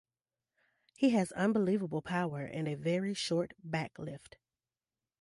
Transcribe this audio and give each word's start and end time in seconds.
He 0.95 1.11
has 1.11 1.31
unbelievable 1.33 2.01
power 2.01 2.43
and 2.43 2.67
a 2.67 2.73
very 2.73 3.13
short 3.13 3.53
back-lift. 3.63 4.35